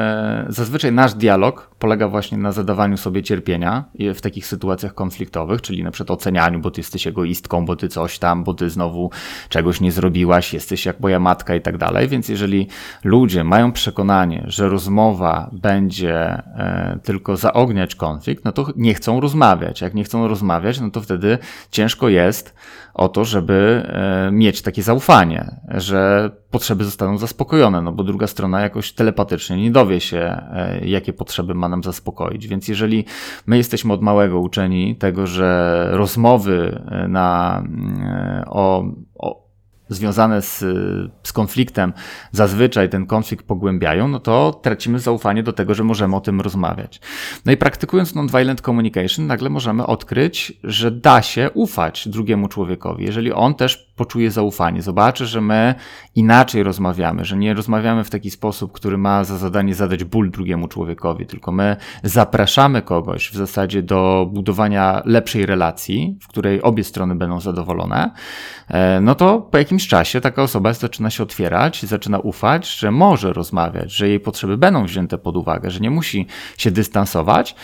[0.49, 5.90] zazwyczaj nasz dialog polega właśnie na zadawaniu sobie cierpienia w takich sytuacjach konfliktowych, czyli na
[5.90, 9.11] przykład ocenianiu, bo ty jesteś egoistką, bo ty coś tam, bo ty znowu
[9.49, 12.66] czegoś nie zrobiłaś, jesteś jak moja matka i tak dalej, więc jeżeli
[13.05, 19.81] ludzie mają przekonanie, że rozmowa będzie e, tylko zaogniać konflikt, no to nie chcą rozmawiać.
[19.81, 21.38] Jak nie chcą rozmawiać, no to wtedy
[21.71, 22.55] ciężko jest
[22.94, 28.61] o to, żeby e, mieć takie zaufanie, że potrzeby zostaną zaspokojone, no bo druga strona
[28.61, 32.49] jakoś telepatycznie nie dowie się, e, jakie potrzeby ma nam zaspokoić.
[32.49, 33.05] Więc jeżeli
[33.47, 37.63] my jesteśmy od małego uczeni tego, że rozmowy e, na,
[38.47, 38.85] o,
[39.15, 39.49] o
[39.89, 40.65] związane z,
[41.23, 41.93] z konfliktem
[42.33, 47.01] zazwyczaj ten konflikt pogłębiają, no to tracimy zaufanie do tego, że możemy o tym rozmawiać.
[47.45, 53.05] No i praktykując non-violent communication, nagle możemy odkryć, że da się ufać drugiemu człowiekowi.
[53.05, 55.75] Jeżeli on też poczuje zaufanie, zobaczy, że my
[56.15, 60.69] inaczej rozmawiamy, że nie rozmawiamy w taki sposób, który ma za zadanie zadać ból drugiemu
[60.69, 67.15] człowiekowi, tylko my zapraszamy kogoś w zasadzie do budowania lepszej relacji, w której obie strony
[67.15, 68.11] będą zadowolone,
[68.69, 73.33] e, no to po jakimś czasie taka osoba zaczyna się otwierać, zaczyna ufać, że może
[73.33, 76.27] rozmawiać, że jej potrzeby będą wzięte pod uwagę, że nie musi
[76.59, 77.55] się dystansować.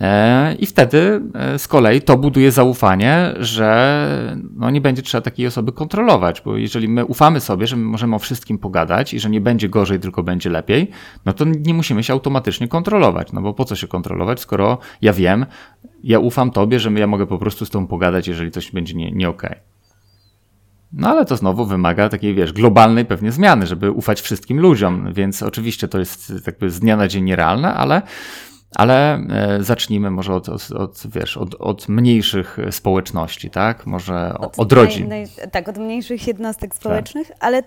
[0.00, 5.46] E, I wtedy e, z kolei to buduje zaufanie, że no nie będzie trzeba takiej
[5.46, 9.30] osoby kontrolować, bo jeżeli my ufamy sobie, że my możemy o wszystkim pogadać i że
[9.30, 10.90] nie będzie gorzej, tylko będzie lepiej,
[11.24, 13.32] no to nie musimy się automatycznie kontrolować.
[13.32, 15.46] No bo po co się kontrolować, skoro ja wiem,
[16.04, 19.12] ja ufam tobie, że ja mogę po prostu z tobą pogadać, jeżeli coś będzie nie,
[19.12, 19.50] nie okej.
[19.50, 19.62] Okay.
[20.92, 25.42] No ale to znowu wymaga takiej, wiesz, globalnej pewnie zmiany, żeby ufać wszystkim ludziom, więc
[25.42, 28.02] oczywiście to jest jakby z dnia na dzień nierealne, ale
[28.76, 33.86] ale e, zacznijmy może od, od, od wiesz, od, od, mniejszych społeczności, tak?
[33.86, 35.08] Może od, od rodzin.
[35.08, 37.36] Naj, naj, tak, od mniejszych jednostek społecznych, tak.
[37.40, 37.62] ale,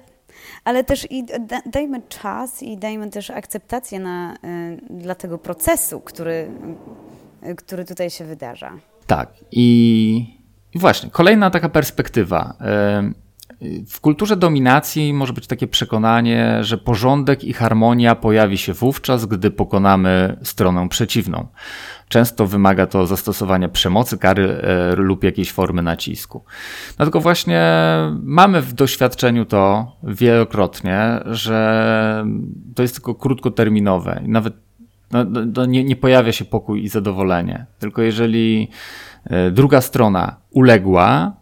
[0.63, 4.37] ale też i da, dajmy czas i dajmy też akceptację na, y,
[4.89, 6.51] dla tego procesu, który,
[7.57, 8.71] który tutaj się wydarza.
[9.07, 9.29] Tak.
[9.51, 10.39] I,
[10.73, 12.53] i właśnie, kolejna taka perspektywa.
[13.87, 19.51] W kulturze dominacji może być takie przekonanie, że porządek i harmonia pojawi się wówczas, gdy
[19.51, 21.47] pokonamy stronę przeciwną.
[22.07, 26.43] Często wymaga to zastosowania przemocy, kary e, lub jakiejś formy nacisku.
[26.97, 27.61] Dlatego właśnie
[28.23, 32.25] mamy w doświadczeniu to wielokrotnie, że
[32.75, 34.21] to jest tylko krótkoterminowe.
[34.27, 34.53] Nawet
[35.11, 37.65] no, no, no, nie, nie pojawia się pokój i zadowolenie.
[37.79, 38.69] Tylko jeżeli
[39.25, 41.33] e, druga strona uległa,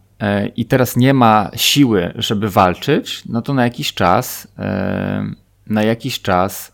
[0.56, 5.26] i teraz nie ma siły, żeby walczyć, no to na jakiś czas, e,
[5.66, 6.72] na jakiś czas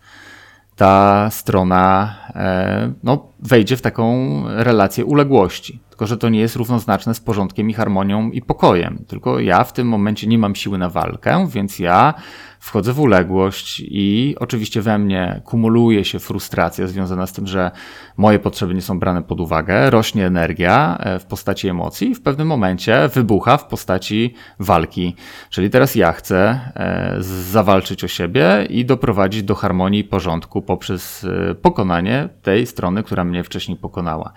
[0.77, 5.81] ta strona e, no, wejdzie w taką relację uległości.
[5.91, 9.05] Tylko, że to nie jest równoznaczne z porządkiem i harmonią i pokojem.
[9.09, 12.15] Tylko ja w tym momencie nie mam siły na walkę, więc ja
[12.59, 17.71] wchodzę w uległość i oczywiście we mnie kumuluje się frustracja związana z tym, że
[18.17, 22.23] moje potrzeby nie są brane pod uwagę, rośnie energia e, w postaci emocji i w
[22.23, 25.15] pewnym momencie wybucha w postaci walki.
[25.51, 27.17] Czyli teraz ja chcę e,
[27.51, 33.25] zawalczyć o siebie i doprowadzić do harmonii i porządku poprzez e, pokonanie tej strony, która
[33.25, 34.33] mnie wcześniej pokonała.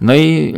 [0.00, 0.54] No i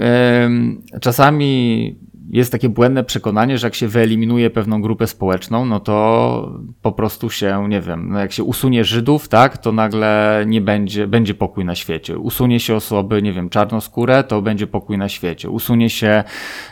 [1.00, 1.96] czasami
[2.30, 7.30] jest takie błędne przekonanie, że jak się wyeliminuje pewną grupę społeczną, no to po prostu
[7.30, 11.64] się, nie wiem, no jak się usunie Żydów, tak, to nagle nie będzie, będzie pokój
[11.64, 12.18] na świecie.
[12.18, 15.50] Usunie się osoby, nie wiem, czarnoskóre, to będzie pokój na świecie.
[15.50, 16.24] Usunie się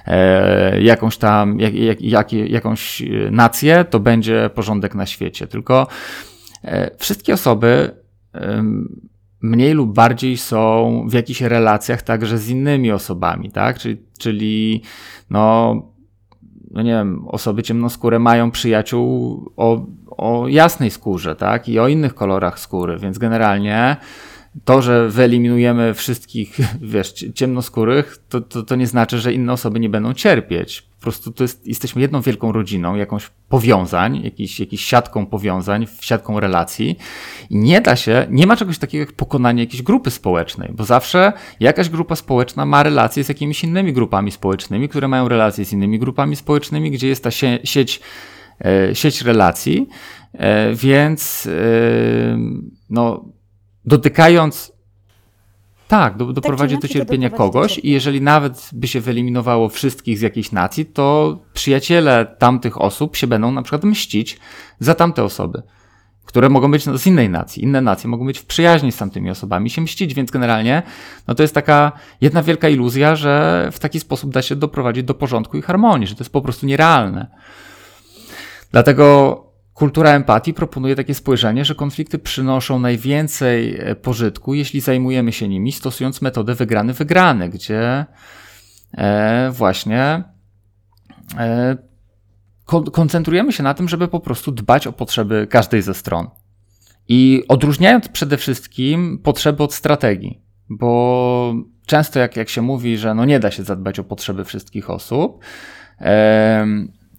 [0.07, 5.47] e, jakąś tam, jak, jak, jak, jakąś nację, to będzie porządek na świecie.
[5.47, 5.87] Tylko
[6.65, 7.91] e, wszystkie osoby
[8.35, 8.65] e,
[9.45, 13.79] mniej lub bardziej są w jakichś relacjach także z innymi osobami, tak?
[13.79, 14.83] Czyli, czyli
[15.31, 15.75] no,
[16.71, 21.69] no nie wiem, osoby ciemnoskóre mają przyjaciół o, o jasnej skórze, tak?
[21.69, 23.97] I o innych kolorach skóry, więc generalnie
[24.65, 29.89] to, że wyeliminujemy wszystkich, wiesz, ciemnoskórych, to, to, to nie znaczy, że inne osoby nie
[29.89, 30.83] będą cierpieć.
[30.83, 36.41] Po prostu to jest, jesteśmy jedną wielką rodziną, jakąś powiązań, jakiś, jakiś siatką powiązań, siatką
[36.41, 36.99] relacji
[37.51, 41.33] i nie da się, nie ma czegoś takiego jak pokonanie jakiejś grupy społecznej, bo zawsze
[41.61, 45.99] jakaś grupa społeczna ma relacje z jakimiś innymi grupami społecznymi, które mają relacje z innymi
[45.99, 48.01] grupami społecznymi, gdzie jest ta sie sieć,
[48.65, 49.89] e, sieć relacji,
[50.33, 52.39] e, więc e,
[52.91, 53.34] no
[53.87, 54.75] dotykając
[55.89, 60.53] tak, do, doprowadzi do cierpienia kogoś i jeżeli nawet by się wyeliminowało wszystkich z jakiejś
[60.53, 64.39] nacji, to przyjaciele tamtych osób się będą na przykład mścić
[64.79, 65.63] za tamte osoby,
[66.25, 67.63] które mogą być z innej nacji.
[67.63, 70.83] Inne nacje mogą być w przyjaźni z tamtymi osobami, się mścić, więc generalnie
[71.29, 75.15] no to jest taka jedna wielka iluzja, że w taki sposób da się doprowadzić do
[75.15, 77.27] porządku i harmonii, że to jest po prostu nierealne.
[78.73, 85.49] Dlatego Kultura empatii proponuje takie spojrzenie, że konflikty przynoszą najwięcej e, pożytku, jeśli zajmujemy się
[85.49, 88.07] nimi, stosując metodę wygrany-wygrany, gdzie
[88.93, 90.25] e, właśnie
[91.39, 91.77] e,
[92.93, 96.31] koncentrujemy się na tym, żeby po prostu dbać o potrzeby każdej ze stron.
[97.09, 101.55] I odróżniając przede wszystkim potrzeby od strategii, bo
[101.87, 105.45] często jak, jak się mówi, że no nie da się zadbać o potrzeby wszystkich osób,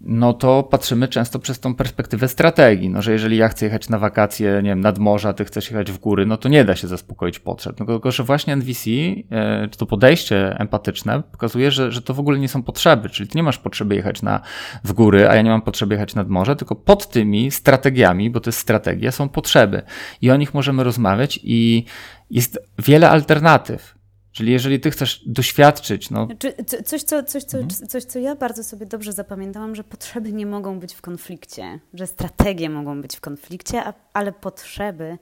[0.06, 2.90] no to patrzymy często przez tą perspektywę strategii.
[2.90, 5.92] No, że jeżeli ja chcę jechać na wakacje, nie wiem, nad morza, ty chcesz jechać
[5.92, 7.80] w góry, no to nie da się zaspokoić potrzeb.
[7.80, 8.90] No, tylko, że właśnie NVC,
[9.32, 13.30] e, czy to podejście empatyczne pokazuje, że, że to w ogóle nie są potrzeby, czyli
[13.30, 14.42] ty nie masz potrzeby jechać na,
[14.84, 18.40] w góry, a ja nie mam potrzeby jechać nad morze, tylko pod tymi strategiami, bo
[18.40, 19.82] to jest strategia, są potrzeby.
[20.22, 21.86] I o nich możemy rozmawiać i
[22.32, 23.95] jest wiele alternatyw.
[24.36, 26.26] Czyli jeżeli ty chcesz doświadczyć, no...
[26.26, 26.54] Znaczy,
[26.86, 27.88] coś, co, coś, co, mhm.
[27.88, 32.08] coś, co ja bardzo sobie dobrze zapamiętałam, że potrzeby nie mogą być w konflikcie, że
[32.08, 35.18] strategie mogą być w konflikcie, a, ale potrzeby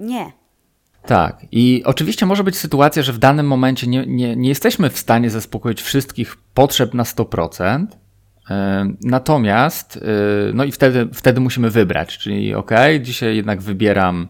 [0.00, 0.32] nie.
[1.06, 1.46] Tak.
[1.52, 5.30] I oczywiście może być sytuacja, że w danym momencie nie, nie, nie jesteśmy w stanie
[5.30, 7.86] zaspokoić wszystkich potrzeb na 100%,
[9.02, 10.00] Natomiast, y,
[10.54, 12.70] no i wtedy, wtedy musimy wybrać, czyli ok,
[13.00, 14.28] dzisiaj jednak wybieram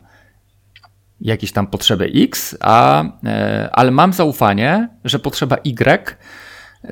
[1.20, 6.16] jakieś tam potrzebę X, a, e, ale mam zaufanie, że potrzeba Y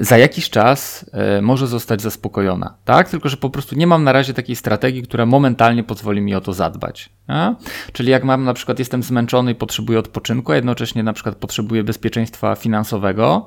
[0.00, 3.08] za jakiś czas e, może zostać zaspokojona, tak?
[3.08, 6.40] Tylko, że po prostu nie mam na razie takiej strategii, która momentalnie pozwoli mi o
[6.40, 7.10] to zadbać.
[7.26, 7.54] A?
[7.92, 11.84] Czyli jak mam na przykład, jestem zmęczony i potrzebuję odpoczynku, a jednocześnie na przykład potrzebuję
[11.84, 13.46] bezpieczeństwa finansowego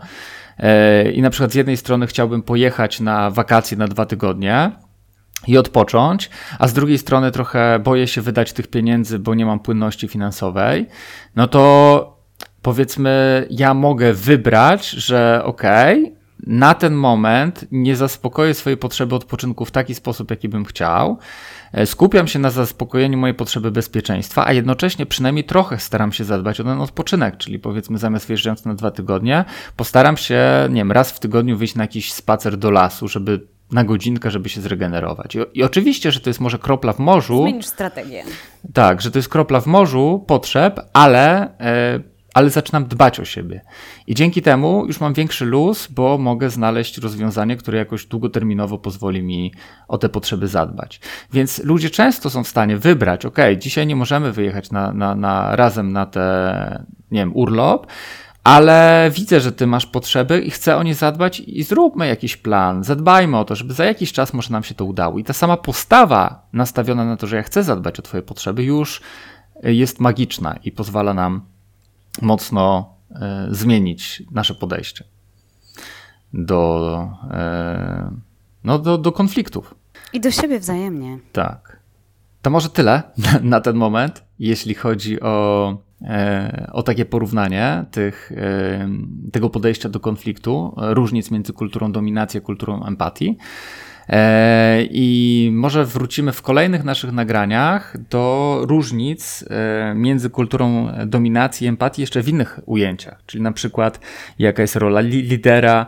[0.57, 4.71] e, i na przykład z jednej strony chciałbym pojechać na wakacje na dwa tygodnie,
[5.47, 9.59] i odpocząć, a z drugiej strony trochę boję się wydać tych pieniędzy, bo nie mam
[9.59, 10.85] płynności finansowej,
[11.35, 12.17] no to
[12.61, 19.65] powiedzmy, ja mogę wybrać, że okej, okay, na ten moment nie zaspokoję swojej potrzeby odpoczynku
[19.65, 21.17] w taki sposób, jaki bym chciał.
[21.73, 26.59] E, skupiam się na zaspokojeniu mojej potrzeby bezpieczeństwa, a jednocześnie przynajmniej trochę staram się zadbać
[26.59, 29.45] o ten odpoczynek, czyli powiedzmy zamiast wyjeżdżając na dwa tygodnie,
[29.75, 33.83] postaram się, nie wiem, raz w tygodniu wyjść na jakiś spacer do lasu, żeby na
[33.83, 35.35] godzinkę, żeby się zregenerować.
[35.35, 37.41] I, I, oczywiście, że to jest może kropla w morzu.
[37.41, 38.23] Zmienisz strategię.
[38.73, 41.99] Tak, że to jest kropla w morzu potrzeb, ale, e,
[42.33, 43.61] ale zaczynam dbać o siebie.
[44.07, 49.23] I dzięki temu już mam większy luz, bo mogę znaleźć rozwiązanie, które jakoś długoterminowo pozwoli
[49.23, 49.53] mi
[49.87, 50.99] o te potrzeby zadbać.
[51.33, 55.55] Więc ludzie często są w stanie wybrać, ok, dzisiaj nie możemy wyjechać na, na, na
[55.55, 57.87] razem na te, nie wiem, urlop,
[58.47, 62.83] ale widzę, że ty masz potrzeby i chcę o nie zadbać i zróbmy jakiś plan,
[62.83, 65.19] zadbajmy o to, żeby za jakiś czas może nam się to udało.
[65.19, 69.01] I ta sama postawa nastawiona na to, że ja chcę zadbać o twoje potrzeby już
[69.63, 71.41] jest magiczna i pozwala nam
[72.21, 75.03] mocno e, zmienić nasze podejście
[76.33, 78.11] do, e,
[78.63, 79.75] no, do, do konfliktów.
[80.13, 81.19] I do siebie wzajemnie.
[81.33, 81.79] Tak.
[82.41, 83.03] To może tyle
[83.41, 88.89] na ten moment, jeśli chodzi o E, o takie porównanie tych, e,
[89.31, 93.37] tego podejścia do konfliktu, różnic między kulturą dominacji a kulturą empatii.
[94.09, 99.45] E, I może wrócimy w kolejnych naszych nagraniach do różnic
[99.95, 103.99] między kulturą dominacji i empatii jeszcze w innych ujęciach, czyli na przykład
[104.39, 105.85] jaka jest rola lidera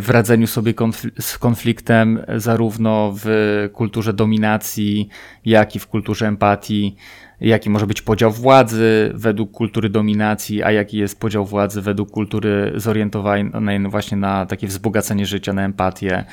[0.00, 0.74] w radzeniu sobie
[1.20, 3.26] z konfliktem, zarówno w
[3.72, 5.08] kulturze dominacji,
[5.44, 6.96] jak i w kulturze empatii
[7.48, 12.72] jaki może być podział władzy według kultury dominacji, a jaki jest podział władzy według kultury
[12.76, 16.24] zorientowanej właśnie na takie wzbogacenie życia, na empatię,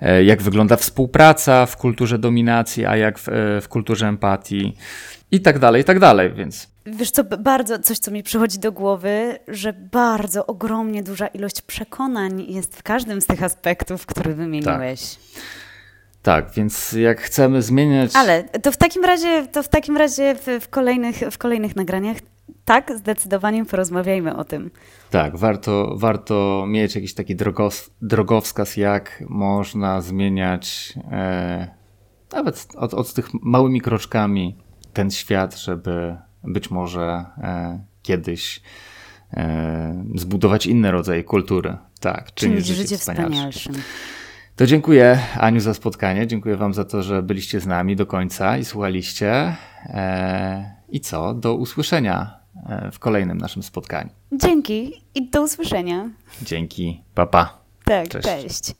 [0.00, 4.76] e, jak wygląda współpraca w kulturze dominacji, a jak w, e, w kulturze empatii
[5.30, 6.70] i tak dalej, i tak dalej, więc...
[6.86, 12.44] Wiesz co, bardzo coś, co mi przychodzi do głowy, że bardzo ogromnie duża ilość przekonań
[12.48, 15.14] jest w każdym z tych aspektów, które wymieniłeś.
[15.14, 15.42] Tak.
[16.22, 18.10] Tak, więc jak chcemy zmieniać.
[18.14, 22.16] Ale to w takim razie, to w takim razie w, w, kolejnych, w kolejnych nagraniach
[22.64, 24.70] tak, zdecydowanie porozmawiajmy o tym.
[25.10, 31.68] Tak, warto, warto mieć jakiś taki drogos, drogowskaz, jak można zmieniać e,
[32.32, 34.56] nawet od, od tych małymi kroczkami
[34.92, 38.62] ten świat, żeby być może e, kiedyś
[39.32, 41.76] e, zbudować inne rodzaje kultury.
[42.00, 43.74] Tak, czynić życie, życie wspanialszym.
[44.60, 46.26] To dziękuję Aniu za spotkanie.
[46.26, 49.56] Dziękuję Wam za to, że byliście z nami do końca i słuchaliście.
[49.86, 51.34] E, I co?
[51.34, 54.10] Do usłyszenia e, w kolejnym naszym spotkaniu.
[54.32, 56.10] Dzięki i do usłyszenia.
[56.42, 57.02] Dzięki.
[57.14, 57.44] Papa.
[57.44, 57.60] Pa.
[57.84, 58.28] Tak, cześć.
[58.28, 58.79] cześć.